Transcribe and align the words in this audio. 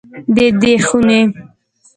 د 0.35 0.37
دې 0.61 0.73
خونې 0.87 1.19